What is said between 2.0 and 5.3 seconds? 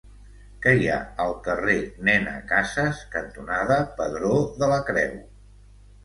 Nena Casas cantonada Pedró de la Creu?